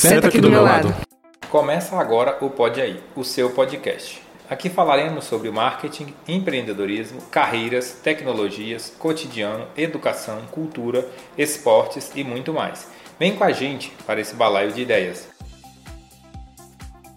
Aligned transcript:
Senta 0.00 0.28
aqui 0.28 0.40
do 0.40 0.48
meu 0.48 0.62
lado. 0.62 0.94
Começa 1.50 1.94
agora 1.94 2.38
o 2.42 2.48
Pode 2.48 2.80
Aí, 2.80 2.98
o 3.14 3.22
seu 3.22 3.50
podcast. 3.50 4.22
Aqui 4.48 4.70
falaremos 4.70 5.26
sobre 5.26 5.50
marketing, 5.50 6.14
empreendedorismo, 6.26 7.20
carreiras, 7.30 8.00
tecnologias, 8.02 8.94
cotidiano, 8.98 9.68
educação, 9.76 10.40
cultura, 10.50 11.06
esportes 11.36 12.12
e 12.16 12.24
muito 12.24 12.50
mais. 12.50 12.90
Vem 13.18 13.36
com 13.36 13.44
a 13.44 13.52
gente 13.52 13.92
para 14.06 14.18
esse 14.22 14.34
balaio 14.34 14.72
de 14.72 14.80
ideias. 14.80 15.28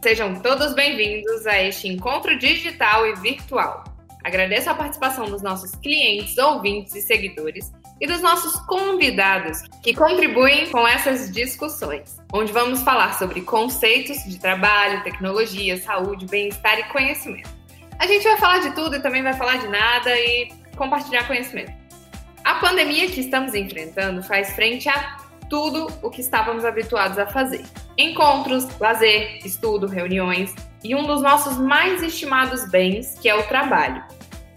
Sejam 0.03 0.41
todos 0.41 0.73
bem-vindos 0.73 1.47
a 1.47 1.63
este 1.63 1.87
encontro 1.87 2.37
digital 2.37 3.07
e 3.07 3.15
virtual. 3.15 3.85
Agradeço 4.25 4.69
a 4.69 4.73
participação 4.73 5.27
dos 5.27 5.41
nossos 5.41 5.71
clientes, 5.75 6.37
ouvintes 6.37 6.93
e 6.95 7.01
seguidores 7.01 7.71
e 7.99 8.07
dos 8.07 8.21
nossos 8.21 8.55
convidados 8.65 9.61
que 9.81 9.93
contribuem 9.93 10.69
com 10.69 10.87
essas 10.87 11.31
discussões, 11.31 12.17
onde 12.33 12.51
vamos 12.51 12.81
falar 12.81 13.17
sobre 13.17 13.41
conceitos 13.41 14.23
de 14.25 14.39
trabalho, 14.39 15.03
tecnologia, 15.03 15.81
saúde, 15.81 16.25
bem-estar 16.25 16.79
e 16.79 16.83
conhecimento. 16.85 17.49
A 17.99 18.07
gente 18.07 18.23
vai 18.23 18.37
falar 18.37 18.59
de 18.59 18.71
tudo 18.71 18.95
e 18.95 18.99
também 18.99 19.23
vai 19.23 19.33
falar 19.33 19.57
de 19.57 19.67
nada 19.67 20.09
e 20.19 20.51
compartilhar 20.75 21.27
conhecimento. 21.27 21.71
A 22.43 22.55
pandemia 22.55 23.09
que 23.09 23.21
estamos 23.21 23.53
enfrentando 23.53 24.21
faz 24.21 24.51
frente 24.53 24.89
a 24.89 25.17
tudo 25.49 25.87
o 26.01 26.09
que 26.09 26.19
estávamos 26.19 26.65
habituados 26.65 27.17
a 27.17 27.27
fazer: 27.27 27.63
encontros, 27.97 28.67
lazer, 28.79 29.39
estudo, 29.45 29.87
reuniões 29.87 30.53
e 30.83 30.93
um 30.93 31.03
dos 31.03 31.21
nossos 31.21 31.57
mais 31.57 32.03
estimados 32.03 32.69
bens, 32.69 33.17
que 33.21 33.29
é 33.29 33.35
o 33.35 33.43
trabalho. 33.43 34.03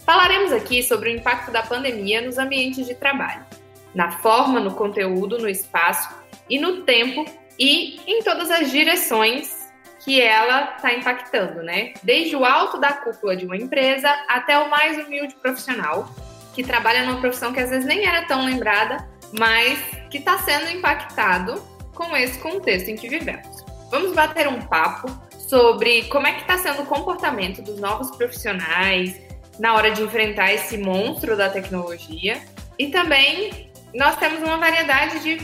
Falaremos 0.07 0.53
aqui 0.53 0.81
sobre 0.81 1.09
o 1.09 1.15
impacto 1.17 1.51
da 1.51 1.61
pandemia 1.61 2.21
nos 2.21 2.37
ambientes 2.37 2.85
de 2.85 2.95
trabalho, 2.95 3.45
na 3.93 4.09
forma, 4.09 4.57
no 4.57 4.73
conteúdo, 4.73 5.37
no 5.37 5.49
espaço 5.49 6.07
e 6.49 6.57
no 6.57 6.83
tempo 6.83 7.25
e 7.59 7.99
em 8.07 8.23
todas 8.23 8.49
as 8.49 8.71
direções 8.71 9.67
que 9.99 10.21
ela 10.21 10.75
está 10.77 10.93
impactando, 10.93 11.61
né? 11.61 11.93
Desde 12.01 12.37
o 12.37 12.45
alto 12.45 12.79
da 12.79 12.93
cúpula 12.93 13.35
de 13.35 13.45
uma 13.45 13.57
empresa 13.57 14.09
até 14.29 14.57
o 14.57 14.69
mais 14.69 14.97
humilde 14.97 15.35
profissional 15.35 16.09
que 16.55 16.63
trabalha 16.63 17.03
numa 17.03 17.19
profissão 17.19 17.51
que 17.51 17.59
às 17.59 17.69
vezes 17.69 17.85
nem 17.85 18.05
era 18.05 18.25
tão 18.27 18.45
lembrada, 18.45 19.05
mas 19.37 19.77
que 20.09 20.19
está 20.19 20.37
sendo 20.37 20.69
impactado 20.69 21.61
com 21.93 22.15
esse 22.15 22.39
contexto 22.39 22.87
em 22.87 22.95
que 22.95 23.09
vivemos. 23.09 23.65
Vamos 23.91 24.13
bater 24.13 24.47
um 24.47 24.61
papo 24.61 25.11
sobre 25.49 26.03
como 26.05 26.27
é 26.27 26.31
que 26.31 26.41
está 26.41 26.57
sendo 26.57 26.83
o 26.83 26.85
comportamento 26.85 27.61
dos 27.61 27.77
novos 27.77 28.09
profissionais, 28.11 29.26
na 29.59 29.73
hora 29.73 29.91
de 29.91 30.01
enfrentar 30.01 30.53
esse 30.53 30.77
monstro 30.77 31.35
da 31.35 31.49
tecnologia. 31.49 32.41
E 32.77 32.87
também 32.87 33.71
nós 33.93 34.15
temos 34.17 34.41
uma 34.41 34.57
variedade 34.57 35.19
de 35.19 35.37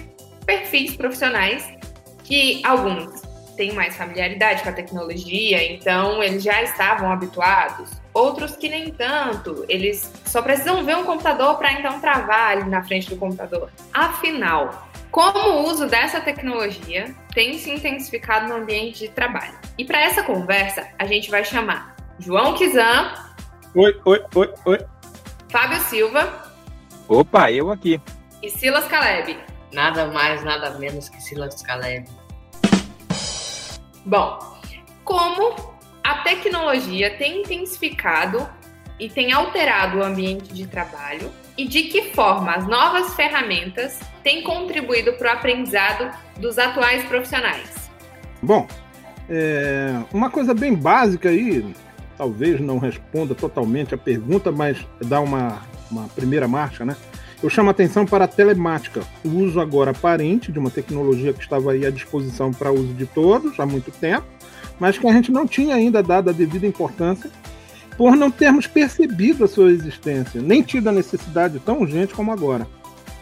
perfis 0.46 0.96
profissionais 0.96 1.68
que 2.24 2.62
alguns 2.66 3.22
têm 3.56 3.72
mais 3.74 3.96
familiaridade 3.96 4.64
com 4.64 4.70
a 4.70 4.74
tecnologia, 4.74 5.64
então 5.72 6.24
eles 6.24 6.44
já 6.44 6.62
estavam 6.64 7.12
habituados. 7.12 7.92
Outros 8.14 8.56
que 8.56 8.70
nem 8.70 8.92
tanto, 8.92 9.66
eles 9.68 10.12
só 10.26 10.42
precisam 10.42 10.84
ver 10.84 10.98
um 10.98 11.04
computador 11.04 11.58
para 11.58 11.74
então 11.74 12.00
travar 12.00 12.52
ali 12.52 12.70
na 12.70 12.84
frente 12.84 13.10
do 13.10 13.18
computador. 13.18 13.70
Afinal, 13.94 14.88
como 15.12 15.38
o 15.38 15.70
uso 15.70 15.88
dessa 15.88 16.20
tecnologia 16.22 17.14
tem 17.34 17.58
se 17.58 17.70
intensificado 17.70 18.48
no 18.48 18.56
ambiente 18.56 19.00
de 19.00 19.10
trabalho? 19.10 19.54
E 19.78 19.86
para 19.86 20.02
essa 20.02 20.24
conversa, 20.24 20.88
a 20.98 21.06
gente 21.06 21.30
vai 21.30 21.44
chamar 21.44 21.96
João 22.20 22.54
Kizan, 22.54 23.14
Oi, 23.76 24.00
oi, 24.06 24.24
oi, 24.36 24.54
oi. 24.66 24.86
Fábio 25.50 25.80
Silva. 25.80 26.44
Opa, 27.08 27.52
eu 27.52 27.72
aqui. 27.72 28.00
E 28.40 28.48
Silas 28.48 28.86
Caleb. 28.86 29.36
Nada 29.74 30.06
mais, 30.12 30.44
nada 30.44 30.78
menos 30.78 31.10
que 31.10 31.20
Silas 31.20 31.60
Caleb. 31.64 32.08
Bom, 34.06 34.38
como 35.04 35.56
a 36.04 36.20
tecnologia 36.20 37.18
tem 37.18 37.42
intensificado 37.42 38.48
e 39.00 39.10
tem 39.10 39.32
alterado 39.32 39.98
o 39.98 40.04
ambiente 40.04 40.54
de 40.54 40.68
trabalho 40.68 41.32
e 41.58 41.68
de 41.68 41.86
que 41.86 42.14
forma 42.14 42.54
as 42.54 42.68
novas 42.68 43.16
ferramentas 43.16 44.00
têm 44.22 44.44
contribuído 44.44 45.14
para 45.14 45.34
o 45.34 45.34
aprendizado 45.36 46.12
dos 46.38 46.60
atuais 46.60 47.04
profissionais? 47.06 47.90
Bom, 48.40 48.68
é, 49.28 50.00
uma 50.14 50.30
coisa 50.30 50.54
bem 50.54 50.76
básica 50.76 51.30
aí, 51.30 51.74
talvez 52.24 52.62
não 52.62 52.78
responda 52.78 53.36
totalmente 53.36 53.94
a 53.94 53.98
pergunta, 53.98 54.50
mas 54.50 54.78
dá 55.06 55.20
uma, 55.20 55.62
uma 55.92 56.08
primeira 56.08 56.48
marcha, 56.48 56.86
né? 56.86 56.96
Eu 57.42 57.50
chamo 57.50 57.68
a 57.68 57.72
atenção 57.72 58.06
para 58.06 58.24
a 58.24 58.28
telemática, 58.30 59.02
o 59.26 59.28
uso 59.28 59.60
agora 59.60 59.92
aparente 59.92 60.50
de 60.50 60.58
uma 60.58 60.70
tecnologia 60.70 61.34
que 61.34 61.42
estava 61.42 61.74
aí 61.74 61.86
à 61.86 61.90
disposição 61.90 62.52
para 62.52 62.72
uso 62.72 62.94
de 62.94 63.06
todos 63.06 63.60
há 63.60 63.66
muito 63.66 63.92
tempo, 63.92 64.26
mas 64.80 64.98
que 64.98 65.06
a 65.06 65.12
gente 65.12 65.34
não 65.34 65.46
tinha 65.46 65.76
ainda 65.76 66.02
dado 66.02 66.30
a 66.30 66.34
devida 66.34 66.66
importância 66.66 67.30
por 67.98 68.16
não 68.16 68.32
termos 68.32 68.68
percebido 68.68 69.44
a 69.44 69.48
sua 69.48 69.70
existência, 69.70 70.42
nem 70.42 70.62
tido 70.62 70.88
a 70.88 70.94
necessidade 70.94 71.60
tão 71.60 71.82
urgente 71.82 72.14
como 72.14 72.32
agora. 72.32 72.66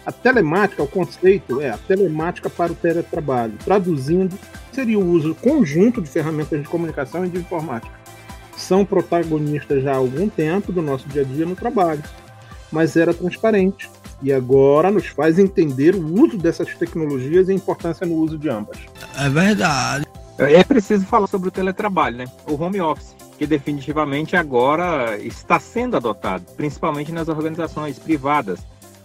A 0.05 0.11
telemática, 0.11 0.83
o 0.83 0.87
conceito 0.87 1.59
é 1.59 1.71
a 1.71 1.77
telemática 1.77 2.51
para 2.51 2.71
o 2.71 2.75
teletrabalho. 2.75 3.53
Traduzindo, 3.65 4.37
seria 4.71 4.99
o 4.99 5.09
uso 5.09 5.33
conjunto 5.35 6.01
de 6.01 6.09
ferramentas 6.09 6.61
de 6.61 6.67
comunicação 6.67 7.25
e 7.25 7.29
de 7.29 7.39
informática 7.39 8.00
são 8.61 8.85
protagonistas 8.85 9.83
já 9.83 9.93
há 9.93 9.97
algum 9.97 10.29
tempo 10.29 10.71
do 10.71 10.81
nosso 10.81 11.07
dia 11.09 11.23
a 11.23 11.25
dia 11.25 11.45
no 11.45 11.55
trabalho, 11.55 12.03
mas 12.71 12.95
era 12.95 13.13
transparente 13.13 13.89
e 14.21 14.31
agora 14.31 14.91
nos 14.91 15.07
faz 15.07 15.39
entender 15.39 15.95
o 15.95 16.21
uso 16.21 16.37
dessas 16.37 16.73
tecnologias 16.75 17.49
e 17.49 17.51
a 17.51 17.55
importância 17.55 18.05
no 18.05 18.15
uso 18.15 18.37
de 18.37 18.49
ambas. 18.49 18.77
É 19.17 19.29
verdade. 19.29 20.05
É 20.37 20.63
preciso 20.63 21.05
falar 21.05 21.27
sobre 21.27 21.49
o 21.49 21.51
teletrabalho, 21.51 22.17
né? 22.17 22.25
O 22.47 22.55
home 22.61 22.79
office, 22.81 23.15
que 23.37 23.45
definitivamente 23.45 24.35
agora 24.35 25.17
está 25.17 25.59
sendo 25.59 25.97
adotado, 25.97 26.45
principalmente 26.55 27.11
nas 27.11 27.27
organizações 27.27 27.99
privadas, 27.99 28.59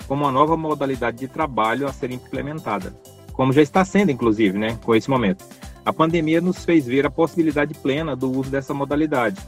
como 0.07 0.25
uma 0.25 0.33
nova 0.33 0.57
modalidade 0.57 1.19
de 1.19 1.29
trabalho 1.29 1.87
a 1.87 1.93
ser 1.93 2.11
implementada, 2.11 2.95
como 3.33 3.53
já 3.53 3.61
está 3.61 3.85
sendo, 3.85 4.13
inclusive, 4.13 4.59
né, 4.59 4.79
com 4.83 4.95
esse 4.95 5.11
momento. 5.11 5.45
A 5.87 5.93
pandemia 5.93 6.41
nos 6.41 6.65
fez 6.65 6.85
ver 6.85 7.07
a 7.07 7.11
possibilidade 7.11 7.73
plena 7.73 8.17
do 8.17 8.29
uso 8.29 8.51
dessa 8.51 8.75
modalidade 8.75 9.41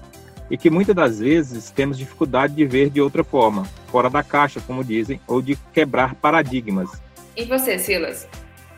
e 0.48 0.56
que 0.56 0.70
muitas 0.70 0.94
das 0.94 1.18
vezes 1.18 1.68
temos 1.68 1.98
dificuldade 1.98 2.54
de 2.54 2.64
ver 2.64 2.90
de 2.90 3.00
outra 3.00 3.24
forma, 3.24 3.64
fora 3.88 4.08
da 4.08 4.22
caixa, 4.22 4.60
como 4.64 4.84
dizem, 4.84 5.20
ou 5.26 5.42
de 5.42 5.56
quebrar 5.72 6.14
paradigmas. 6.14 6.90
E 7.36 7.44
você, 7.44 7.76
Silas? 7.76 8.28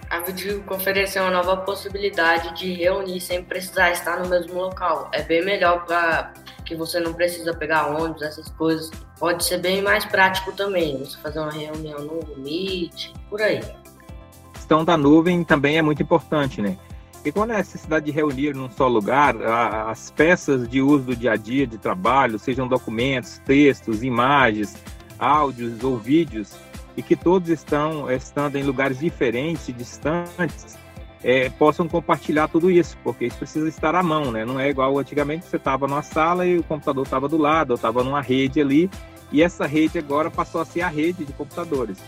A 0.09 0.20
videoconferência 0.20 1.20
é 1.20 1.22
uma 1.22 1.31
nova 1.31 1.59
possibilidade 1.59 2.59
de 2.59 2.72
reunir 2.72 3.20
sem 3.20 3.44
precisar 3.44 3.91
estar 3.91 4.19
no 4.19 4.31
mesmo 4.31 4.54
local. 4.54 5.10
É 5.12 5.22
bem 5.22 5.44
melhor 5.44 5.84
para 5.84 6.32
que 6.65 6.75
você 6.75 6.99
não 6.99 7.12
precisa 7.12 7.53
pegar 7.53 7.88
ônibus, 7.88 8.22
essas 8.22 8.49
coisas. 8.49 8.91
Pode 9.19 9.44
ser 9.44 9.59
bem 9.59 9.82
mais 9.82 10.06
prático 10.06 10.50
também, 10.53 10.99
você 10.99 11.19
fazer 11.19 11.38
uma 11.38 11.53
reunião 11.53 12.00
no 12.00 12.38
Meet, 12.38 13.12
por 13.28 13.43
aí. 13.43 13.59
A 13.59 14.53
questão 14.54 14.82
da 14.82 14.97
nuvem 14.97 15.44
também 15.44 15.76
é 15.76 15.82
muito 15.82 16.03
importante, 16.03 16.62
né? 16.62 16.78
E 17.25 17.31
quando 17.31 17.50
a 17.50 17.58
necessidade 17.58 18.06
de 18.06 18.12
reunir 18.12 18.54
num 18.54 18.70
só 18.70 18.88
lugar 18.88 19.36
as 19.42 20.10
peças 20.10 20.66
de 20.69 20.81
uso 20.81 21.04
do 21.04 21.16
dia 21.16 21.32
a 21.32 21.36
dia 21.36 21.66
de 21.66 21.76
trabalho, 21.76 22.38
sejam 22.38 22.66
documentos, 22.66 23.38
textos, 23.44 24.03
imagens, 24.03 24.75
áudios 25.19 25.84
ou 25.84 25.98
vídeos, 25.98 26.54
e 26.97 27.03
que 27.03 27.14
todos 27.14 27.50
estão 27.50 28.10
estando 28.10 28.56
em 28.56 28.62
lugares 28.62 28.98
diferentes 28.98 29.69
e 29.69 29.72
distantes, 29.72 30.78
é, 31.22 31.50
possam 31.50 31.86
compartilhar 31.86 32.48
tudo 32.48 32.70
isso, 32.70 32.97
porque 33.04 33.26
isso 33.26 33.37
precisa 33.37 33.69
estar 33.69 33.94
à 33.94 34.02
mão, 34.02 34.32
né? 34.32 34.44
Não 34.44 34.58
é 34.58 34.70
igual 34.70 34.98
antigamente 34.98 35.44
você 35.44 35.56
estava 35.56 35.87
numa 35.87 36.02
sala 36.02 36.47
e 36.47 36.58
o 36.58 36.62
computador 36.62 37.04
estava 37.04 37.28
do 37.28 37.37
lado, 37.37 37.72
ou 37.72 37.76
estava 37.76 38.02
numa 38.02 38.22
rede 38.22 38.60
ali, 38.60 38.91
e 39.31 39.42
essa 39.42 39.66
rede 39.66 39.98
agora 39.98 40.31
passou 40.31 40.60
a 40.60 40.64
ser 40.64 40.81
a 40.81 40.88
rede 40.88 41.26
de 41.26 41.32
computadores. 41.34 41.98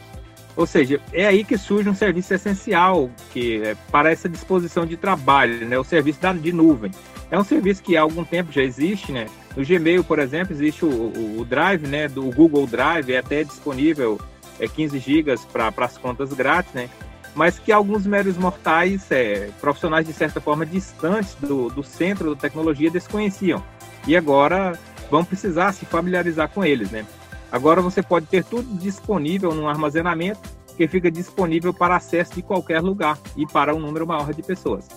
Ou 0.56 0.66
seja, 0.66 1.00
é 1.12 1.26
aí 1.26 1.44
que 1.44 1.56
surge 1.56 1.88
um 1.88 1.94
serviço 1.94 2.34
essencial 2.34 3.10
que 3.32 3.62
é 3.62 3.74
para 3.90 4.10
essa 4.10 4.28
disposição 4.28 4.84
de 4.84 4.96
trabalho, 4.96 5.66
né? 5.66 5.78
O 5.78 5.84
serviço 5.84 6.20
da, 6.20 6.32
de 6.32 6.52
nuvem. 6.52 6.90
É 7.30 7.38
um 7.38 7.44
serviço 7.44 7.82
que 7.82 7.96
há 7.96 8.02
algum 8.02 8.24
tempo 8.24 8.52
já 8.52 8.62
existe, 8.62 9.12
né? 9.12 9.26
No 9.56 9.64
Gmail, 9.64 10.04
por 10.04 10.18
exemplo, 10.18 10.52
existe 10.52 10.84
o, 10.84 10.88
o, 10.88 11.40
o 11.40 11.44
Drive, 11.44 11.86
né? 11.86 12.06
Do 12.06 12.24
Google 12.24 12.66
Drive, 12.66 13.10
é 13.12 13.18
até 13.18 13.42
disponível 13.42 14.20
é 14.60 14.68
15 14.68 14.98
GB 14.98 15.34
para 15.52 15.72
as 15.78 15.98
contas 15.98 16.32
grátis, 16.32 16.72
né? 16.72 16.88
Mas 17.34 17.58
que 17.58 17.72
alguns 17.72 18.06
meros 18.06 18.36
mortais, 18.36 19.10
é, 19.10 19.48
profissionais 19.60 20.06
de 20.06 20.12
certa 20.12 20.40
forma 20.40 20.66
distantes 20.66 21.34
do, 21.40 21.70
do 21.70 21.82
centro 21.82 22.34
da 22.34 22.40
tecnologia, 22.40 22.90
desconheciam. 22.90 23.62
E 24.06 24.14
agora 24.14 24.78
vão 25.10 25.24
precisar 25.24 25.72
se 25.72 25.86
familiarizar 25.86 26.48
com 26.50 26.62
eles, 26.62 26.90
né? 26.90 27.06
Agora 27.50 27.80
você 27.80 28.02
pode 28.02 28.26
ter 28.26 28.44
tudo 28.44 28.66
disponível 28.78 29.54
no 29.54 29.68
armazenamento 29.68 30.40
que 30.72 30.86
fica 30.88 31.10
disponível 31.10 31.72
para 31.72 31.96
acesso 31.96 32.34
de 32.34 32.42
qualquer 32.42 32.80
lugar 32.80 33.18
e 33.36 33.46
para 33.46 33.74
um 33.74 33.80
número 33.80 34.06
maior 34.06 34.32
de 34.32 34.42
pessoas. 34.42 34.88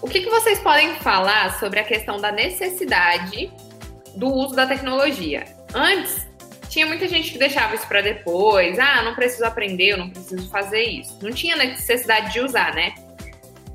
O 0.00 0.08
que, 0.08 0.20
que 0.20 0.30
vocês 0.30 0.58
podem 0.58 0.94
falar 0.96 1.58
sobre 1.60 1.78
a 1.78 1.84
questão 1.84 2.20
da 2.20 2.32
necessidade 2.32 3.52
do 4.16 4.26
uso 4.26 4.54
da 4.54 4.66
tecnologia? 4.66 5.44
Antes, 5.72 6.26
tinha 6.68 6.86
muita 6.86 7.06
gente 7.06 7.30
que 7.30 7.38
deixava 7.38 7.74
isso 7.74 7.86
para 7.86 8.00
depois. 8.00 8.78
Ah, 8.78 9.02
não 9.02 9.14
preciso 9.14 9.44
aprender, 9.44 9.90
eu 9.90 9.98
não 9.98 10.10
preciso 10.10 10.48
fazer 10.50 10.82
isso. 10.82 11.18
Não 11.22 11.30
tinha 11.30 11.54
necessidade 11.54 12.32
de 12.32 12.40
usar, 12.40 12.74
né? 12.74 12.94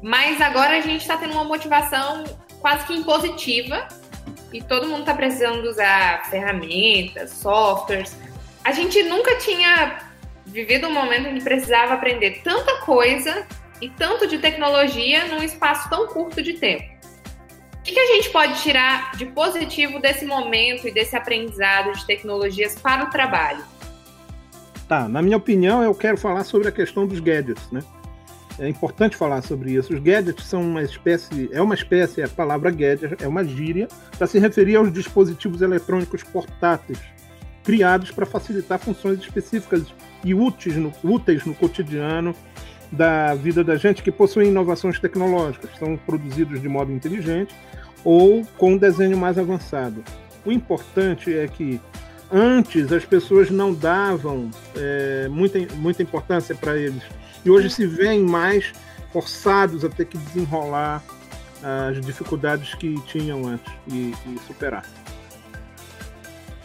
Mas 0.02 0.42
agora 0.42 0.78
a 0.78 0.82
gente 0.82 1.02
está 1.02 1.16
tendo 1.16 1.34
uma 1.34 1.44
motivação 1.44 2.24
quase 2.60 2.86
que 2.86 2.94
impositiva 2.94 3.88
e 4.52 4.62
todo 4.62 4.88
mundo 4.88 5.02
está 5.02 5.14
precisando 5.14 5.64
usar 5.66 6.30
ferramentas, 6.30 7.32
softwares. 7.32 8.18
A 8.64 8.72
gente 8.72 9.02
nunca 9.04 9.38
tinha 9.38 10.07
vivido 10.48 10.88
um 10.88 10.94
momento 10.94 11.28
em 11.28 11.36
que 11.36 11.44
precisava 11.44 11.94
aprender 11.94 12.42
tanta 12.44 12.78
coisa 12.82 13.46
e 13.82 13.90
tanto 13.90 14.28
de 14.28 14.38
tecnologia 14.40 15.26
num 15.26 15.44
espaço 15.44 15.90
tão 15.90 16.08
curto 16.08 16.42
de 16.42 16.54
tempo. 16.54 16.98
O 17.80 17.84
que, 17.84 17.98
a 17.98 18.16
gente 18.16 18.30
pode 18.32 18.62
tirar 18.62 19.16
de 19.16 19.26
positivo 19.28 20.00
desse 20.00 20.26
momento 20.26 20.88
e 20.88 20.92
desse 20.92 21.16
aprendizado 21.16 21.94
de 21.94 22.06
tecnologias 22.06 22.76
para 22.76 23.06
o 23.06 23.10
trabalho? 23.10 23.64
Tá, 24.90 25.08
na 25.08 25.22
minha 25.22 25.38
opinião, 25.38 25.82
eu 25.82 25.94
quero 25.96 26.18
falar 26.18 26.44
sobre 26.44 26.68
a 26.68 26.72
questão 26.72 27.08
dos 27.08 27.20
gadgets, 27.20 27.72
né? 27.72 27.82
É 28.60 28.68
importante 28.68 29.16
falar 29.16 29.42
sobre 29.42 29.74
isso. 29.74 29.94
Os 29.94 30.00
gadgets 30.00 30.46
são 30.46 30.62
uma 30.62 30.82
espécie, 30.82 31.50
é 31.54 31.62
uma 31.62 31.76
espécie, 31.76 32.24
a 32.24 32.28
palavra 32.28 32.72
gadget 32.72 33.24
é 33.24 33.28
uma 33.28 33.44
gíria 33.44 33.88
para 34.18 34.28
se 34.28 34.40
referir 34.40 34.76
aos 34.76 34.92
dispositivos 34.92 35.62
eletrônicos 35.62 36.24
portáteis 36.24 37.00
criados 37.64 38.12
para 38.12 38.26
facilitar 38.26 38.80
funções 38.80 39.20
específicas 39.20 39.84
e 40.24 40.34
úteis 40.34 40.76
no, 40.76 40.92
úteis 41.04 41.46
no 41.46 41.54
cotidiano 41.54 42.36
da 42.92 43.36
vida 43.36 43.64
da 43.64 43.76
gente 43.76 44.02
que 44.02 44.12
possuem 44.12 44.50
inovações 44.50 45.00
tecnológicas, 45.00 45.72
são 45.78 45.98
produzidos 45.98 46.62
de 46.62 46.70
modo 46.70 46.92
inteligente 46.92 47.54
ou 48.04 48.46
com 48.58 48.74
um 48.74 48.78
desenho 48.78 49.18
mais 49.18 49.38
avançado. 49.38 50.04
O 50.46 50.52
importante 50.52 51.34
é 51.34 51.48
que 51.48 51.82
antes 52.32 52.92
as 52.92 53.06
pessoas 53.06 53.50
não 53.50 53.74
davam 53.74 54.50
é, 54.76 55.28
muita, 55.30 55.60
muita 55.76 56.04
importância 56.04 56.56
para 56.56 56.78
eles 56.78 57.04
e 57.44 57.50
hoje 57.50 57.70
se 57.70 57.86
veem 57.86 58.24
mais 58.24 58.72
forçados 59.12 59.84
a 59.84 59.90
ter 59.90 60.06
que 60.06 60.18
desenrolar 60.18 61.04
as 61.90 62.00
dificuldades 62.02 62.76
que 62.76 62.96
tinham 63.06 63.48
antes 63.48 63.74
e, 63.88 64.14
e 64.26 64.40
superar. 64.46 64.84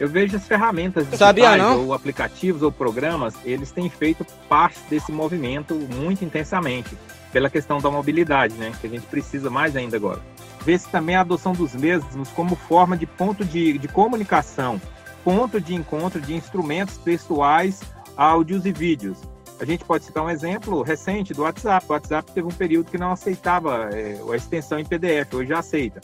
Eu 0.00 0.08
vejo 0.08 0.36
as 0.36 0.46
ferramentas 0.46 1.04
digitais, 1.04 1.62
ou 1.76 1.92
aplicativos 1.94 2.62
ou 2.62 2.72
programas, 2.72 3.34
eles 3.44 3.70
têm 3.70 3.88
feito 3.88 4.26
parte 4.48 4.78
desse 4.88 5.12
movimento 5.12 5.74
muito 5.74 6.24
intensamente, 6.24 6.96
pela 7.32 7.48
questão 7.48 7.78
da 7.78 7.90
mobilidade, 7.90 8.54
né, 8.54 8.72
que 8.80 8.86
a 8.86 8.90
gente 8.90 9.06
precisa 9.06 9.48
mais 9.48 9.76
ainda 9.76 9.96
agora. 9.96 10.20
Vê-se 10.64 10.88
também 10.88 11.16
a 11.16 11.20
adoção 11.20 11.52
dos 11.52 11.74
mesmos 11.74 12.28
como 12.30 12.54
forma 12.54 12.96
de 12.96 13.06
ponto 13.06 13.44
de, 13.44 13.78
de 13.78 13.88
comunicação, 13.88 14.80
ponto 15.24 15.60
de 15.60 15.74
encontro 15.74 16.20
de 16.20 16.34
instrumentos 16.34 16.96
textuais, 16.98 17.80
áudios 18.16 18.66
e 18.66 18.72
vídeos. 18.72 19.18
A 19.60 19.64
gente 19.64 19.84
pode 19.84 20.04
citar 20.04 20.24
um 20.24 20.30
exemplo 20.30 20.82
recente 20.82 21.32
do 21.32 21.42
WhatsApp. 21.42 21.86
O 21.88 21.92
WhatsApp 21.92 22.32
teve 22.32 22.46
um 22.46 22.50
período 22.50 22.90
que 22.90 22.98
não 22.98 23.12
aceitava 23.12 23.90
é, 23.92 24.18
a 24.28 24.36
extensão 24.36 24.78
em 24.78 24.84
PDF, 24.84 25.32
hoje 25.34 25.50
já 25.50 25.60
aceita. 25.60 26.00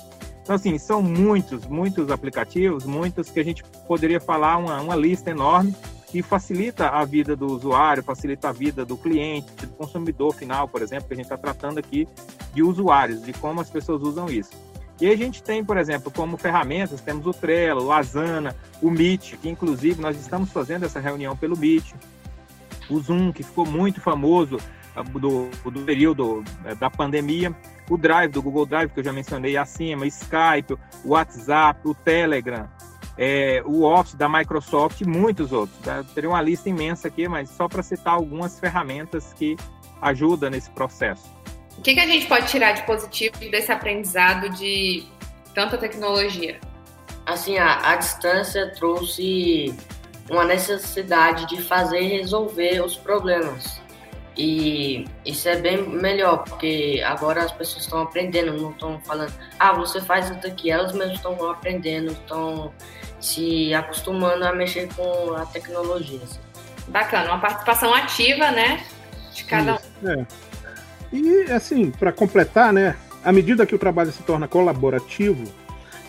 Então, 0.48 0.56
assim, 0.56 0.78
são 0.78 1.02
muitos, 1.02 1.66
muitos 1.66 2.10
aplicativos, 2.10 2.86
muitos 2.86 3.28
que 3.28 3.38
a 3.38 3.44
gente 3.44 3.62
poderia 3.86 4.18
falar 4.18 4.56
uma, 4.56 4.80
uma 4.80 4.96
lista 4.96 5.30
enorme 5.30 5.76
que 6.10 6.22
facilita 6.22 6.88
a 6.88 7.04
vida 7.04 7.36
do 7.36 7.44
usuário, 7.48 8.02
facilita 8.02 8.48
a 8.48 8.52
vida 8.52 8.82
do 8.82 8.96
cliente, 8.96 9.52
do 9.66 9.74
consumidor 9.74 10.34
final, 10.34 10.66
por 10.66 10.80
exemplo, 10.80 11.06
que 11.06 11.12
a 11.12 11.16
gente 11.18 11.26
está 11.26 11.36
tratando 11.36 11.76
aqui 11.76 12.08
de 12.54 12.62
usuários, 12.62 13.22
de 13.22 13.34
como 13.34 13.60
as 13.60 13.68
pessoas 13.68 14.00
usam 14.00 14.24
isso. 14.30 14.52
E 14.98 15.06
a 15.06 15.14
gente 15.14 15.42
tem, 15.42 15.62
por 15.62 15.76
exemplo, 15.76 16.10
como 16.10 16.38
ferramentas, 16.38 17.02
temos 17.02 17.26
o 17.26 17.34
Trello, 17.34 17.84
o 17.84 17.92
Asana, 17.92 18.56
o 18.80 18.90
Meet, 18.90 19.36
que 19.36 19.50
inclusive 19.50 20.00
nós 20.00 20.18
estamos 20.18 20.50
fazendo 20.50 20.86
essa 20.86 20.98
reunião 20.98 21.36
pelo 21.36 21.58
Meet, 21.58 21.92
o 22.88 22.98
Zoom, 22.98 23.32
que 23.32 23.42
ficou 23.42 23.66
muito 23.66 24.00
famoso 24.00 24.56
ah, 24.96 25.02
do, 25.02 25.50
do 25.70 25.84
período 25.84 26.42
eh, 26.64 26.74
da 26.74 26.88
pandemia, 26.88 27.54
o 27.88 27.96
Drive 27.96 28.32
do 28.32 28.42
Google 28.42 28.66
Drive, 28.66 28.90
que 28.90 29.00
eu 29.00 29.04
já 29.04 29.12
mencionei 29.12 29.56
acima, 29.56 30.06
Skype, 30.06 30.74
o 31.04 31.10
WhatsApp, 31.10 31.80
o 31.84 31.94
Telegram, 31.94 32.68
é, 33.16 33.62
o 33.64 33.82
Office 33.82 34.14
da 34.14 34.28
Microsoft 34.28 35.00
e 35.00 35.06
muitos 35.06 35.52
outros. 35.52 35.78
Tá? 35.80 36.04
Teria 36.14 36.30
uma 36.30 36.42
lista 36.42 36.68
imensa 36.68 37.08
aqui, 37.08 37.26
mas 37.28 37.50
só 37.50 37.68
para 37.68 37.82
citar 37.82 38.14
algumas 38.14 38.58
ferramentas 38.60 39.32
que 39.32 39.56
ajudam 40.00 40.50
nesse 40.50 40.70
processo. 40.70 41.24
O 41.76 41.82
que, 41.82 41.94
que 41.94 42.00
a 42.00 42.06
gente 42.06 42.26
pode 42.26 42.46
tirar 42.48 42.72
de 42.72 42.82
positivo 42.82 43.38
desse 43.50 43.70
aprendizado 43.70 44.48
de 44.50 45.04
tanta 45.54 45.78
tecnologia? 45.78 46.58
Assim, 47.24 47.58
a, 47.58 47.92
a 47.92 47.96
distância 47.96 48.72
trouxe 48.74 49.74
uma 50.30 50.44
necessidade 50.44 51.46
de 51.46 51.62
fazer 51.62 52.00
e 52.00 52.08
resolver 52.18 52.80
os 52.84 52.96
problemas. 52.96 53.80
E 54.38 55.04
isso 55.26 55.48
é 55.48 55.56
bem 55.56 55.82
melhor, 55.82 56.44
porque 56.44 57.02
agora 57.04 57.42
as 57.42 57.50
pessoas 57.50 57.82
estão 57.82 58.02
aprendendo, 58.02 58.52
não 58.52 58.70
estão 58.70 59.00
falando, 59.00 59.32
ah, 59.58 59.72
você 59.72 60.00
faz 60.00 60.30
isso 60.30 60.46
aqui. 60.46 60.70
Elas 60.70 60.92
mesmas 60.92 61.16
estão 61.16 61.50
aprendendo, 61.50 62.12
estão 62.12 62.72
se 63.20 63.74
acostumando 63.74 64.46
a 64.46 64.52
mexer 64.54 64.88
com 64.94 65.34
a 65.34 65.44
tecnologia. 65.46 66.20
Assim. 66.22 66.38
Bacana, 66.86 67.30
uma 67.30 67.40
participação 67.40 67.92
ativa, 67.92 68.52
né? 68.52 68.84
De 69.34 69.42
cada 69.42 69.74
isso, 69.74 69.90
um. 70.04 70.08
É. 70.08 70.26
E 71.12 71.52
assim, 71.52 71.90
para 71.90 72.12
completar, 72.12 72.72
né? 72.72 72.96
À 73.24 73.32
medida 73.32 73.66
que 73.66 73.74
o 73.74 73.78
trabalho 73.78 74.12
se 74.12 74.22
torna 74.22 74.46
colaborativo, 74.46 75.52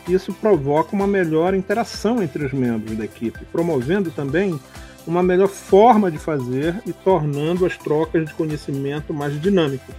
isso 0.07 0.31
provoca 0.33 0.95
uma 0.95 1.07
melhor 1.07 1.55
interação 1.55 2.21
entre 2.21 2.45
os 2.45 2.53
membros 2.53 2.95
da 2.95 3.05
equipe, 3.05 3.43
promovendo 3.51 4.11
também 4.11 4.59
uma 5.07 5.23
melhor 5.23 5.47
forma 5.47 6.11
de 6.11 6.17
fazer 6.17 6.81
e 6.85 6.93
tornando 6.93 7.65
as 7.65 7.77
trocas 7.77 8.25
de 8.25 8.33
conhecimento 8.33 9.13
mais 9.13 9.39
dinâmicas. 9.41 9.95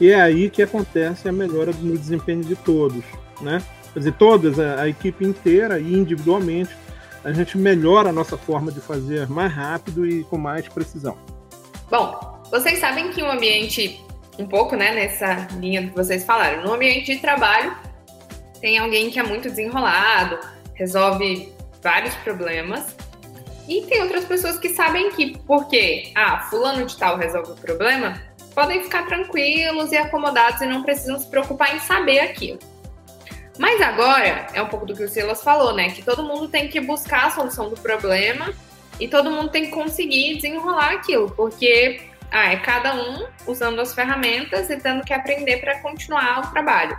E 0.00 0.10
é 0.10 0.20
aí 0.20 0.50
que 0.50 0.62
acontece 0.62 1.28
a 1.28 1.32
melhora 1.32 1.72
no 1.72 1.96
desempenho 1.96 2.44
de 2.44 2.54
todos, 2.54 3.04
né? 3.40 3.62
Quer 3.92 4.00
dizer, 4.00 4.12
todas, 4.12 4.58
a, 4.58 4.86
equipe 4.86 5.24
inteira 5.24 5.78
e 5.80 5.94
individualmente, 5.94 6.70
a 7.24 7.32
gente 7.32 7.56
melhora 7.56 8.10
a 8.10 8.12
nossa 8.12 8.36
forma 8.36 8.70
de 8.70 8.78
fazer 8.78 9.26
mais 9.28 9.50
rápido 9.50 10.06
e 10.06 10.22
com 10.24 10.36
mais 10.36 10.68
precisão. 10.68 11.16
Bom, 11.90 12.42
vocês 12.50 12.78
sabem 12.78 13.10
que 13.10 13.22
um 13.22 13.30
ambiente, 13.30 14.04
um 14.38 14.46
pouco 14.46 14.76
né, 14.76 14.92
nessa 14.92 15.48
linha 15.58 15.88
que 15.88 15.94
vocês 15.94 16.24
falaram, 16.24 16.62
no 16.62 16.74
ambiente 16.74 17.14
de 17.14 17.20
trabalho, 17.20 17.74
tem 18.60 18.78
alguém 18.78 19.10
que 19.10 19.18
é 19.18 19.22
muito 19.22 19.48
desenrolado, 19.48 20.38
resolve 20.74 21.52
vários 21.82 22.14
problemas, 22.16 22.94
e 23.68 23.82
tem 23.82 24.02
outras 24.02 24.24
pessoas 24.24 24.58
que 24.58 24.68
sabem 24.68 25.10
que, 25.10 25.38
porque, 25.38 26.12
ah, 26.14 26.46
fulano 26.48 26.86
de 26.86 26.96
tal 26.96 27.16
resolve 27.16 27.52
o 27.52 27.56
problema, 27.56 28.22
podem 28.54 28.82
ficar 28.82 29.06
tranquilos 29.06 29.92
e 29.92 29.96
acomodados 29.96 30.60
e 30.60 30.66
não 30.66 30.82
precisam 30.82 31.18
se 31.18 31.28
preocupar 31.28 31.74
em 31.74 31.80
saber 31.80 32.20
aquilo. 32.20 32.58
Mas 33.58 33.80
agora, 33.80 34.46
é 34.52 34.62
um 34.62 34.68
pouco 34.68 34.86
do 34.86 34.94
que 34.94 35.02
o 35.02 35.08
Silas 35.08 35.42
falou, 35.42 35.74
né? 35.74 35.90
Que 35.90 36.02
todo 36.02 36.22
mundo 36.22 36.48
tem 36.48 36.68
que 36.68 36.80
buscar 36.80 37.26
a 37.26 37.30
solução 37.30 37.70
do 37.70 37.76
problema 37.80 38.52
e 39.00 39.08
todo 39.08 39.30
mundo 39.30 39.50
tem 39.50 39.66
que 39.66 39.70
conseguir 39.70 40.36
desenrolar 40.36 40.92
aquilo, 40.92 41.30
porque 41.30 42.00
ah, 42.30 42.52
é 42.52 42.56
cada 42.56 42.94
um 42.94 43.26
usando 43.46 43.80
as 43.80 43.94
ferramentas 43.94 44.70
e 44.70 44.76
tendo 44.76 45.04
que 45.04 45.12
aprender 45.12 45.58
para 45.58 45.78
continuar 45.80 46.40
o 46.40 46.50
trabalho. 46.52 46.98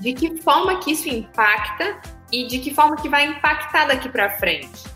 De 0.00 0.12
que 0.12 0.40
forma 0.42 0.78
que 0.80 0.92
isso 0.92 1.08
impacta 1.08 2.00
e 2.30 2.46
de 2.46 2.58
que 2.58 2.74
forma 2.74 2.96
que 2.96 3.08
vai 3.08 3.26
impactar 3.26 3.86
daqui 3.86 4.08
para 4.08 4.30
frente? 4.30 4.91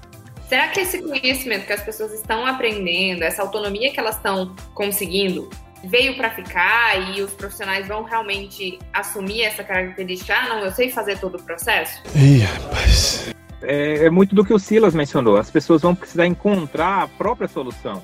Será 0.48 0.68
que 0.68 0.80
esse 0.80 1.02
conhecimento 1.02 1.66
que 1.66 1.72
as 1.72 1.82
pessoas 1.82 2.12
estão 2.12 2.46
aprendendo, 2.46 3.22
essa 3.22 3.42
autonomia 3.42 3.92
que 3.92 3.98
elas 3.98 4.14
estão 4.14 4.54
conseguindo, 4.74 5.50
veio 5.84 6.16
para 6.16 6.30
ficar 6.30 7.16
e 7.16 7.20
os 7.20 7.32
profissionais 7.32 7.88
vão 7.88 8.04
realmente 8.04 8.78
assumir 8.92 9.42
essa 9.42 9.64
característica? 9.64 10.34
Ah, 10.34 10.48
não, 10.48 10.58
eu 10.60 10.70
sei 10.70 10.90
fazer 10.90 11.18
todo 11.18 11.36
o 11.36 11.42
processo? 11.42 12.00
Ih, 12.14 12.38
rapaz. 12.38 13.34
É, 13.60 14.06
é 14.06 14.10
muito 14.10 14.36
do 14.36 14.44
que 14.44 14.54
o 14.54 14.58
Silas 14.58 14.94
mencionou. 14.94 15.36
As 15.36 15.50
pessoas 15.50 15.82
vão 15.82 15.94
precisar 15.96 16.26
encontrar 16.26 17.02
a 17.02 17.08
própria 17.08 17.48
solução. 17.48 18.00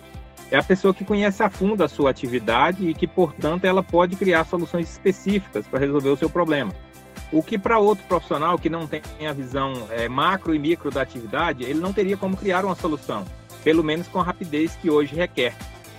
É 0.50 0.56
a 0.56 0.62
pessoa 0.62 0.92
que 0.92 1.04
conhece 1.04 1.42
a 1.42 1.49
fundo 1.49 1.84
a 1.84 1.88
sua 1.88 2.11
atividade 2.11 2.88
e 2.88 2.92
que, 2.92 3.06
portanto, 3.06 3.64
ela 3.64 3.82
pode 3.82 4.16
criar 4.16 4.44
soluções 4.44 4.90
específicas 4.90 5.66
para 5.66 5.78
resolver 5.78 6.08
o 6.08 6.16
seu 6.16 6.28
problema. 6.28 6.72
O 7.32 7.42
que 7.42 7.56
para 7.56 7.78
outro 7.78 8.04
profissional 8.06 8.58
que 8.58 8.68
não 8.68 8.86
tem 8.86 9.02
a 9.26 9.32
visão 9.32 9.88
é, 9.90 10.06
macro 10.06 10.54
e 10.54 10.58
micro 10.58 10.90
da 10.90 11.00
atividade, 11.00 11.64
ele 11.64 11.80
não 11.80 11.92
teria 11.92 12.16
como 12.16 12.36
criar 12.36 12.62
uma 12.64 12.74
solução, 12.74 13.24
pelo 13.64 13.82
menos 13.82 14.06
com 14.06 14.20
a 14.20 14.22
rapidez 14.22 14.76
que 14.76 14.90
hoje 14.90 15.14
requer. 15.14 15.54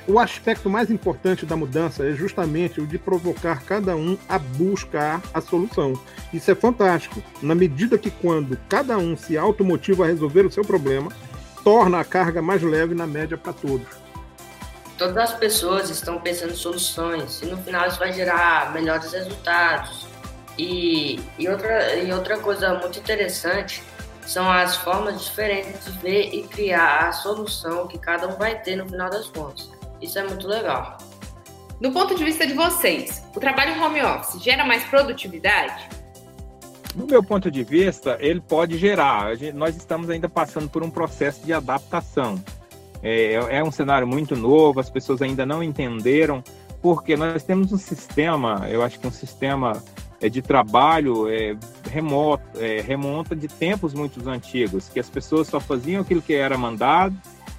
O 0.06 0.20
aspecto 0.20 0.70
mais 0.70 0.92
importante 0.92 1.46
da 1.46 1.56
mudança 1.56 2.06
é 2.06 2.12
justamente 2.12 2.80
o 2.80 2.86
de 2.86 3.00
provocar 3.00 3.64
cada 3.64 3.96
um 3.96 4.18
a 4.28 4.38
buscar 4.38 5.22
a 5.34 5.40
solução. 5.40 5.94
Isso 6.34 6.52
é 6.52 6.56
fantástico, 6.56 7.24
na 7.42 7.56
medida 7.56 7.98
que 7.98 8.12
quando 8.12 8.60
cada 8.70 8.98
um 8.98 9.16
se 9.16 9.38
automotiva 9.38 10.04
a 10.04 10.08
resolver 10.08 10.46
o 10.46 10.52
seu 10.52 10.64
problema, 10.64 11.10
torna 11.64 12.00
a 12.00 12.04
carga 12.04 12.42
mais 12.42 12.62
leve 12.62 12.94
na 12.94 13.08
média 13.08 13.38
para 13.38 13.54
todos. 13.54 13.88
Todas 14.98 15.18
as 15.18 15.34
pessoas 15.34 15.90
estão 15.90 16.20
pensando 16.20 16.52
em 16.52 16.56
soluções 16.56 17.42
e 17.42 17.46
no 17.46 17.58
final 17.58 17.88
isso 17.88 17.98
vai 17.98 18.14
gerar 18.14 18.72
melhores 18.74 19.12
resultados, 19.12 20.06
e, 20.58 21.20
e, 21.38 21.48
outra, 21.50 21.96
e 21.96 22.12
outra 22.12 22.38
coisa 22.38 22.74
muito 22.76 23.00
interessante 23.00 23.84
são 24.26 24.50
as 24.50 24.78
formas 24.78 25.24
diferentes 25.24 25.86
de 25.86 25.92
ver 26.00 26.34
e 26.34 26.44
criar 26.44 27.10
a 27.10 27.12
solução 27.12 27.88
que 27.88 27.98
cada 27.98 28.28
um 28.28 28.38
vai 28.38 28.62
ter 28.62 28.76
no 28.76 28.88
final 28.88 29.10
das 29.10 29.28
contas. 29.28 29.70
Isso 30.02 30.18
é 30.20 30.24
muito 30.24 30.48
legal. 30.48 30.98
do 31.80 31.92
ponto 31.92 32.16
de 32.16 32.24
vista 32.24 32.46
de 32.46 32.54
vocês, 32.54 33.24
o 33.36 33.40
trabalho 33.40 33.82
home 33.82 34.02
office 34.02 34.42
gera 34.42 34.64
mais 34.64 34.84
produtividade? 34.86 35.90
No 36.96 37.08
meu 37.08 37.24
ponto 37.24 37.50
de 37.50 37.64
vista, 37.64 38.18
ele 38.20 38.40
pode 38.40 38.78
gerar. 38.78 39.32
Nós 39.54 39.76
estamos 39.76 40.10
ainda 40.10 40.30
passando 40.30 40.70
por 40.70 40.84
um 40.84 40.90
processo 40.90 41.44
de 41.44 41.52
adaptação. 41.52 42.42
É, 43.02 43.34
é 43.58 43.64
um 43.64 43.72
cenário 43.72 44.08
muito 44.08 44.36
novo, 44.36 44.80
as 44.80 44.90
pessoas 44.90 45.22
ainda 45.22 45.46
não 45.46 45.62
entenderam, 45.62 46.44
porque 46.82 47.18
nós 47.18 47.44
temos 47.44 47.74
um 47.74 47.78
sistema, 47.78 48.68
eu 48.70 48.82
acho 48.82 49.00
que 49.00 49.08
um 49.08 49.12
sistema 49.12 49.84
é, 50.24 50.30
de 50.30 50.42
trabalho 50.42 51.28
é, 51.28 51.56
remoto, 51.92 52.44
é, 52.58 52.80
remonta 52.80 53.36
de 53.36 53.50
tempos 53.50 53.94
muito 53.94 54.28
antigos, 54.30 54.88
que 54.88 55.00
as 55.00 55.10
pessoas 55.10 55.48
só 55.48 55.60
faziam 55.60 56.02
aquilo 56.02 56.22
que 56.22 56.34
era 56.34 56.58
mandado 56.58 57.14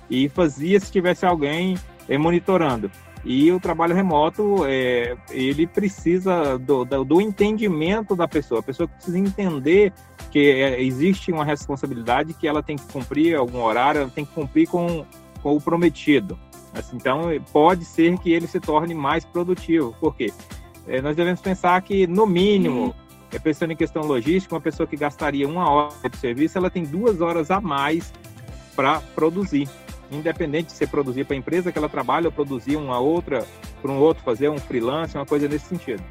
e 0.08 0.30
fazia 0.30 0.80
se 0.80 0.90
tivesse 0.90 1.26
alguém 1.26 1.76
é, 2.08 2.16
monitorando. 2.16 2.90
E 3.22 3.52
o 3.52 3.60
trabalho 3.60 3.94
remoto, 3.94 4.64
é, 4.66 5.14
ele 5.30 5.66
precisa 5.66 6.58
do, 6.58 6.84
do, 6.84 7.20
entendimento 7.20 8.16
da 8.16 8.26
pessoa. 8.26 8.60
A 8.60 8.62
pessoa 8.62 8.88
precisa 8.88 9.18
entender 9.18 9.92
que 10.30 10.50
é, 10.50 10.82
existe 10.82 11.32
uma 11.32 11.44
responsabilidade, 11.44 12.34
que 12.34 12.48
ela 12.48 12.62
tem 12.62 12.76
que 12.76 12.86
cumprir 12.90 13.36
algum 13.36 13.62
horário, 13.62 14.02
ela 14.02 14.10
tem 14.10 14.24
que 14.24 14.32
cumprir 14.32 14.68
com, 14.68 15.06
com 15.42 15.54
o 15.54 15.60
prometido. 15.60 16.38
Assim, 16.74 16.96
então, 16.96 17.22
pode 17.52 17.84
ser 17.84 18.18
que 18.18 18.32
ele 18.32 18.46
se 18.46 18.58
torne 18.58 18.94
mais 18.94 19.24
produtivo. 19.24 19.94
Por 20.00 20.14
quê? 20.16 20.32
É, 20.86 21.00
nós 21.00 21.16
devemos 21.16 21.40
pensar 21.40 21.80
que, 21.82 22.06
no 22.06 22.26
mínimo, 22.26 22.86
uhum. 22.86 22.94
é, 23.32 23.38
pensando 23.38 23.72
em 23.72 23.76
questão 23.76 24.02
logística, 24.02 24.54
uma 24.54 24.60
pessoa 24.60 24.86
que 24.86 24.96
gastaria 24.96 25.48
uma 25.48 25.68
hora 25.68 26.08
de 26.10 26.16
serviço, 26.16 26.58
ela 26.58 26.70
tem 26.70 26.84
duas 26.84 27.20
horas 27.20 27.50
a 27.50 27.60
mais 27.60 28.12
para 28.74 29.00
produzir 29.14 29.68
independente 30.10 30.66
de 30.66 30.72
ser 30.72 30.88
produzir 30.88 31.24
para 31.24 31.34
a 31.34 31.38
empresa 31.38 31.72
que 31.72 31.78
ela 31.78 31.88
trabalha 31.88 32.26
ou 32.26 32.32
produzir 32.32 32.76
uma 32.76 32.98
outra 32.98 33.46
para 33.80 33.90
um 33.90 33.98
outro, 33.98 34.22
fazer 34.22 34.48
um 34.48 34.58
freelance, 34.58 35.16
uma 35.16 35.26
coisa 35.26 35.48
nesse 35.48 35.66
sentido. 35.66 36.02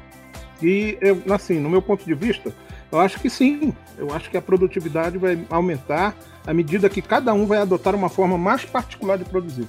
E, 0.62 0.96
eu, 1.00 1.22
assim, 1.32 1.58
no 1.58 1.68
meu 1.68 1.82
ponto 1.82 2.04
de 2.04 2.14
vista, 2.14 2.52
eu 2.90 3.00
acho 3.00 3.18
que 3.18 3.28
sim. 3.28 3.74
Eu 3.98 4.12
acho 4.12 4.30
que 4.30 4.36
a 4.36 4.42
produtividade 4.42 5.18
vai 5.18 5.38
aumentar 5.50 6.14
à 6.46 6.54
medida 6.54 6.88
que 6.88 7.02
cada 7.02 7.32
um 7.34 7.46
vai 7.46 7.58
adotar 7.58 7.94
uma 7.94 8.08
forma 8.08 8.38
mais 8.38 8.64
particular 8.64 9.18
de 9.18 9.24
produzir. 9.24 9.66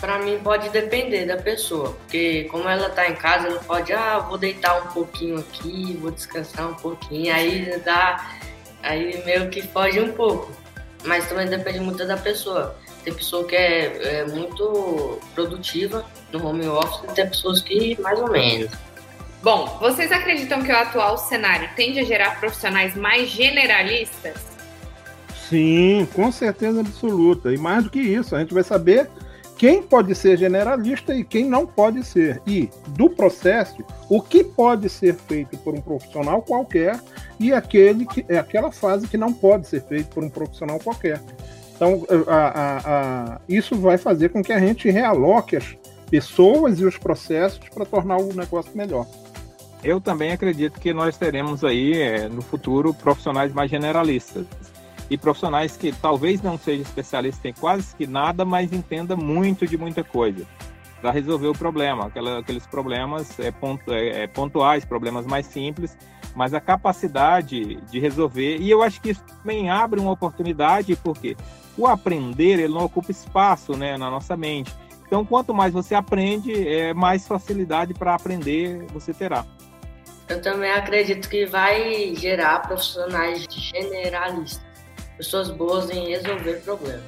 Para 0.00 0.18
mim 0.18 0.38
pode 0.42 0.68
depender 0.68 1.24
da 1.24 1.36
pessoa, 1.36 1.92
porque 1.92 2.44
como 2.44 2.68
ela 2.68 2.88
está 2.88 3.08
em 3.08 3.14
casa, 3.14 3.48
ela 3.48 3.60
pode, 3.60 3.92
ah, 3.92 4.18
vou 4.18 4.36
deitar 4.36 4.82
um 4.82 4.88
pouquinho 4.88 5.38
aqui, 5.38 5.96
vou 6.00 6.10
descansar 6.10 6.68
um 6.68 6.74
pouquinho, 6.74 7.34
aí 7.34 7.80
dá, 7.82 8.30
aí 8.82 9.22
meio 9.24 9.48
que 9.48 9.62
foge 9.62 9.98
um 9.98 10.12
pouco. 10.12 10.52
Mas 11.04 11.28
também 11.28 11.46
depende 11.46 11.80
muito 11.80 12.06
da 12.06 12.16
pessoa. 12.16 12.76
Tem 13.04 13.14
pessoa 13.14 13.46
que 13.46 13.54
é, 13.54 14.20
é 14.20 14.24
muito 14.26 15.18
produtiva 15.34 16.04
no 16.32 16.46
home 16.46 16.66
office 16.66 17.10
e 17.10 17.14
tem 17.14 17.28
pessoas 17.28 17.62
que 17.62 17.98
mais 18.00 18.18
ou 18.18 18.30
menos. 18.30 18.70
Bom, 19.42 19.78
vocês 19.80 20.10
acreditam 20.10 20.62
que 20.62 20.72
o 20.72 20.76
atual 20.76 21.16
cenário 21.16 21.68
tende 21.76 22.00
a 22.00 22.04
gerar 22.04 22.40
profissionais 22.40 22.96
mais 22.96 23.28
generalistas? 23.28 24.56
Sim, 25.48 26.08
com 26.12 26.32
certeza 26.32 26.80
absoluta. 26.80 27.52
E 27.52 27.56
mais 27.56 27.84
do 27.84 27.90
que 27.90 28.00
isso, 28.00 28.34
a 28.34 28.40
gente 28.40 28.52
vai 28.52 28.64
saber 28.64 29.08
quem 29.56 29.82
pode 29.82 30.14
ser 30.14 30.36
generalista 30.36 31.14
e 31.14 31.24
quem 31.24 31.46
não 31.46 31.66
pode 31.66 32.04
ser. 32.04 32.42
E 32.46 32.68
do 32.88 33.08
processo, 33.08 33.82
o 34.08 34.20
que 34.20 34.44
pode 34.44 34.88
ser 34.88 35.14
feito 35.14 35.56
por 35.58 35.74
um 35.74 35.80
profissional 35.80 36.42
qualquer 36.42 37.00
e 37.40 37.52
aquele 37.52 38.04
que 38.06 38.24
é 38.28 38.38
aquela 38.38 38.70
fase 38.70 39.08
que 39.08 39.16
não 39.16 39.32
pode 39.32 39.66
ser 39.66 39.82
feito 39.82 40.08
por 40.08 40.22
um 40.22 40.28
profissional 40.28 40.78
qualquer. 40.78 41.20
Então, 41.74 42.06
a, 42.26 42.36
a, 42.36 42.78
a, 43.34 43.40
isso 43.48 43.76
vai 43.76 43.98
fazer 43.98 44.30
com 44.30 44.42
que 44.42 44.52
a 44.52 44.58
gente 44.58 44.90
realoque 44.90 45.56
as 45.56 45.76
pessoas 46.10 46.78
e 46.80 46.84
os 46.84 46.96
processos 46.96 47.68
para 47.68 47.84
tornar 47.84 48.18
o 48.18 48.34
negócio 48.34 48.70
melhor. 48.74 49.06
Eu 49.82 50.00
também 50.00 50.32
acredito 50.32 50.80
que 50.80 50.92
nós 50.92 51.16
teremos 51.16 51.62
aí, 51.62 52.00
é, 52.00 52.28
no 52.28 52.42
futuro, 52.42 52.94
profissionais 52.94 53.52
mais 53.52 53.70
generalistas. 53.70 54.46
E 55.08 55.16
profissionais 55.16 55.76
que 55.76 55.92
talvez 55.92 56.42
não 56.42 56.58
sejam 56.58 56.82
especialistas 56.82 57.44
em 57.44 57.52
quase 57.52 57.94
que 57.94 58.06
nada, 58.06 58.44
mas 58.44 58.72
entenda 58.72 59.16
muito 59.16 59.66
de 59.66 59.78
muita 59.78 60.02
coisa 60.02 60.46
para 61.00 61.10
resolver 61.10 61.48
o 61.48 61.52
problema. 61.52 62.06
Aquela, 62.06 62.40
aqueles 62.40 62.66
problemas 62.66 63.38
é, 63.38 63.50
pontu, 63.50 63.92
é, 63.92 64.22
é, 64.22 64.26
pontuais, 64.26 64.84
problemas 64.84 65.26
mais 65.26 65.46
simples, 65.46 65.96
mas 66.34 66.54
a 66.54 66.60
capacidade 66.60 67.76
de 67.82 68.00
resolver. 68.00 68.58
E 68.58 68.70
eu 68.70 68.82
acho 68.82 69.00
que 69.00 69.10
isso 69.10 69.22
também 69.24 69.70
abre 69.70 70.00
uma 70.00 70.10
oportunidade, 70.10 70.96
porque 70.96 71.36
o 71.76 71.86
aprender 71.86 72.58
ele 72.58 72.74
não 72.74 72.84
ocupa 72.84 73.10
espaço 73.10 73.76
né, 73.76 73.96
na 73.96 74.10
nossa 74.10 74.36
mente. 74.36 74.74
Então, 75.06 75.24
quanto 75.24 75.54
mais 75.54 75.72
você 75.72 75.94
aprende, 75.94 76.52
é, 76.66 76.92
mais 76.92 77.28
facilidade 77.28 77.94
para 77.94 78.14
aprender 78.14 78.84
você 78.92 79.14
terá. 79.14 79.46
Eu 80.28 80.42
também 80.42 80.72
acredito 80.72 81.28
que 81.28 81.46
vai 81.46 82.12
gerar 82.16 82.66
profissionais 82.66 83.46
generalistas, 83.48 84.65
pessoas 85.16 85.50
boas 85.50 85.90
em 85.90 86.08
resolver 86.08 86.60
problemas. 86.62 87.04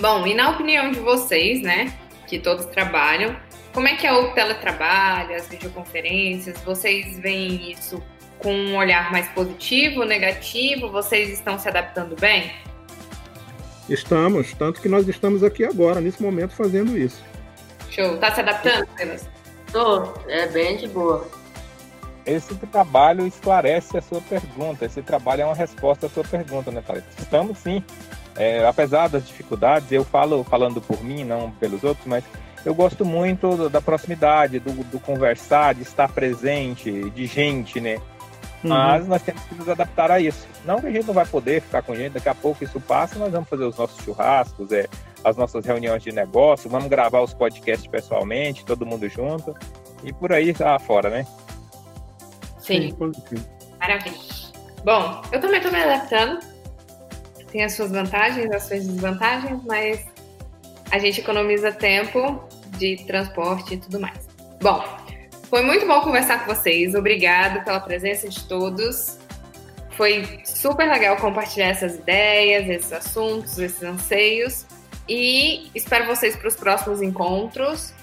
Bom, 0.00 0.26
e 0.26 0.34
na 0.34 0.50
opinião 0.50 0.90
de 0.90 1.00
vocês, 1.00 1.62
né, 1.62 1.96
que 2.26 2.38
todos 2.38 2.66
trabalham, 2.66 3.36
como 3.72 3.88
é 3.88 3.96
que 3.96 4.06
é 4.06 4.12
o 4.12 4.32
teletrabalho, 4.32 5.34
as 5.34 5.48
videoconferências? 5.48 6.58
Vocês 6.62 7.18
veem 7.18 7.72
isso 7.72 8.02
com 8.38 8.52
um 8.52 8.76
olhar 8.76 9.10
mais 9.12 9.28
positivo, 9.28 10.04
negativo? 10.04 10.90
Vocês 10.90 11.30
estão 11.30 11.58
se 11.58 11.68
adaptando 11.68 12.16
bem? 12.16 12.52
Estamos, 13.88 14.52
tanto 14.54 14.80
que 14.80 14.88
nós 14.88 15.06
estamos 15.06 15.44
aqui 15.44 15.64
agora, 15.64 16.00
nesse 16.00 16.22
momento, 16.22 16.54
fazendo 16.54 16.96
isso. 16.96 17.22
Show. 17.90 18.16
Tá 18.18 18.34
se 18.34 18.40
adaptando, 18.40 18.88
Silas? 18.96 19.28
Tô, 19.72 20.14
é 20.28 20.46
bem 20.48 20.76
de 20.76 20.88
boa. 20.88 21.28
Esse 22.26 22.54
trabalho 22.54 23.26
esclarece 23.26 23.96
a 23.96 24.02
sua 24.02 24.20
pergunta. 24.20 24.84
Esse 24.84 25.00
trabalho 25.00 25.42
é 25.42 25.44
uma 25.44 25.54
resposta 25.54 26.06
à 26.06 26.08
sua 26.08 26.24
pergunta, 26.24 26.72
né, 26.72 26.82
Thalita? 26.84 27.06
Estamos 27.18 27.58
sim. 27.58 27.82
É, 28.34 28.66
apesar 28.66 29.08
das 29.08 29.26
dificuldades, 29.26 29.90
eu 29.92 30.04
falo 30.04 30.44
falando 30.44 30.80
por 30.80 31.02
mim, 31.02 31.24
não 31.24 31.50
pelos 31.52 31.84
outros, 31.84 32.06
mas 32.06 32.24
eu 32.64 32.74
gosto 32.74 33.04
muito 33.04 33.68
da 33.68 33.80
proximidade, 33.80 34.58
do, 34.58 34.72
do 34.84 34.98
conversar, 34.98 35.74
de 35.74 35.82
estar 35.82 36.08
presente, 36.08 37.10
de 37.10 37.26
gente, 37.26 37.80
né? 37.80 37.96
Uhum. 38.64 38.70
Mas 38.70 39.06
nós 39.06 39.22
temos 39.22 39.42
que 39.44 39.54
nos 39.54 39.68
adaptar 39.68 40.10
a 40.10 40.18
isso. 40.18 40.46
Não 40.64 40.80
que 40.80 40.88
a 40.88 40.90
gente 40.90 41.06
não 41.06 41.14
vai 41.14 41.24
poder 41.24 41.62
ficar 41.62 41.82
com 41.82 41.94
gente, 41.94 42.14
daqui 42.14 42.28
a 42.28 42.34
pouco 42.34 42.64
isso 42.64 42.80
passa, 42.80 43.18
nós 43.18 43.30
vamos 43.30 43.48
fazer 43.48 43.64
os 43.64 43.76
nossos 43.76 44.02
churrascos, 44.04 44.72
é, 44.72 44.88
as 45.24 45.36
nossas 45.36 45.64
reuniões 45.64 46.02
de 46.02 46.10
negócio, 46.10 46.68
vamos 46.68 46.88
gravar 46.88 47.20
os 47.20 47.32
podcasts 47.32 47.86
pessoalmente, 47.86 48.64
todo 48.64 48.84
mundo 48.84 49.08
junto, 49.08 49.54
e 50.02 50.12
por 50.12 50.32
aí 50.32 50.52
fora, 50.84 51.08
né? 51.08 51.26
Sim. 52.66 52.96
Sim. 53.28 53.44
Maravilha. 53.78 54.16
Bom, 54.84 55.22
eu 55.30 55.40
também 55.40 55.58
estou 55.58 55.72
me 55.72 55.82
adaptando. 55.82 56.40
Tem 57.50 57.62
as 57.62 57.74
suas 57.74 57.92
vantagens, 57.92 58.50
as 58.50 58.64
suas 58.64 58.86
desvantagens, 58.86 59.60
mas 59.64 60.04
a 60.90 60.98
gente 60.98 61.20
economiza 61.20 61.72
tempo 61.72 62.44
de 62.76 62.96
transporte 63.06 63.74
e 63.74 63.76
tudo 63.78 64.00
mais. 64.00 64.26
Bom, 64.60 64.84
foi 65.48 65.62
muito 65.62 65.86
bom 65.86 66.00
conversar 66.00 66.44
com 66.44 66.54
vocês. 66.54 66.94
Obrigado 66.94 67.64
pela 67.64 67.80
presença 67.80 68.28
de 68.28 68.42
todos. 68.44 69.18
Foi 69.90 70.40
super 70.44 70.88
legal 70.88 71.16
compartilhar 71.16 71.68
essas 71.68 71.94
ideias, 71.94 72.68
esses 72.68 72.92
assuntos, 72.92 73.58
esses 73.58 73.82
anseios. 73.82 74.66
E 75.08 75.70
espero 75.74 76.06
vocês 76.06 76.36
para 76.36 76.48
os 76.48 76.56
próximos 76.56 77.00
encontros, 77.00 77.94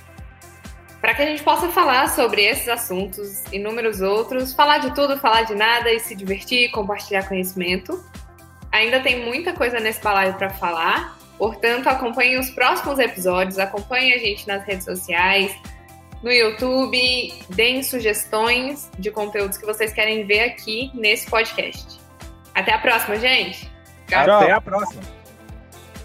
para 1.03 1.13
que 1.13 1.22
a 1.22 1.25
gente 1.25 1.43
possa 1.43 1.67
falar 1.67 2.07
sobre 2.12 2.45
esses 2.45 2.69
assuntos, 2.69 3.43
inúmeros 3.51 4.00
outros, 4.00 4.53
falar 4.53 4.77
de 4.77 4.95
tudo, 4.95 5.17
falar 5.17 5.41
de 5.41 5.53
nada 5.53 5.91
e 5.91 6.00
se 6.00 6.15
divertir, 6.15 6.72
compartilhar 6.72 7.27
conhecimento. 7.27 8.01
Ainda 8.72 9.01
tem 9.01 9.25
muita 9.25 9.51
coisa 9.51 9.81
nesse 9.81 10.01
balaio 10.01 10.33
para 10.36 10.50
falar, 10.50 11.17
portanto, 11.38 11.88
acompanhe 11.88 12.39
os 12.39 12.50
próximos 12.51 13.00
episódios, 13.00 13.60
acompanhe 13.60 14.13
a 14.13 14.17
gente 14.17 14.48
nas 14.48 14.63
redes 14.63 14.86
sociais, 14.86 15.53
no 16.24 16.31
YouTube, 16.31 17.33
deem 17.50 17.83
sugestões 17.83 18.89
de 18.98 19.12
conteúdos 19.12 19.57
que 19.57 19.65
vocês 19.65 19.91
querem 19.91 20.25
ver 20.25 20.39
aqui 20.45 20.89
nesse 20.93 21.29
podcast. 21.29 22.00
Até 22.55 22.72
a 22.72 22.79
próxima, 22.79 23.19
gente. 23.19 23.69
Até 24.07 24.53
a 24.53 24.62
próxima. 24.62 25.01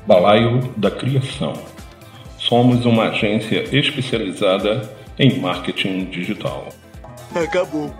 Balaio 0.04 0.74
da 0.76 0.90
Criação. 0.90 1.77
Somos 2.48 2.86
uma 2.86 3.10
agência 3.10 3.62
especializada 3.76 4.90
em 5.18 5.38
marketing 5.38 6.06
digital. 6.06 6.70
Acabou. 7.34 7.94